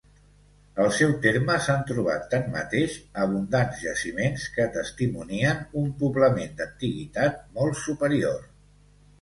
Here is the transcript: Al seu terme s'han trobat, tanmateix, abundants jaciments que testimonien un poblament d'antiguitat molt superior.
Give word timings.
Al 0.83 0.87
seu 0.99 1.11
terme 1.25 1.57
s'han 1.65 1.83
trobat, 1.89 2.23
tanmateix, 2.31 2.95
abundants 3.25 3.83
jaciments 3.83 4.47
que 4.57 4.67
testimonien 4.79 5.63
un 5.83 5.95
poblament 6.03 6.59
d'antiguitat 6.63 7.41
molt 7.61 7.83
superior. 7.85 8.43